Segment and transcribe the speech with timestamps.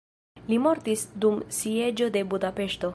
[0.51, 2.89] Li mortis dum sieĝo de Budapeŝto.